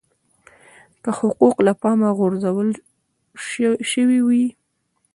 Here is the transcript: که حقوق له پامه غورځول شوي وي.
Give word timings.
که 1.03 1.09
حقوق 1.19 1.55
له 1.65 1.73
پامه 1.81 2.09
غورځول 2.17 2.69
شوي 3.91 4.19
وي. 4.27 4.45